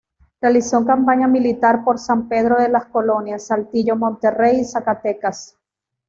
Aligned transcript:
Realizó 0.41 0.83
campaña 0.83 1.27
militar 1.27 1.83
por 1.83 1.99
San 1.99 2.27
Pedro 2.27 2.55
de 2.59 2.69
las 2.69 2.85
Colonias, 2.87 3.45
Saltillo, 3.45 3.95
Monterrey 3.95 4.61
y 4.61 4.65
Zacatecas. 4.65 5.59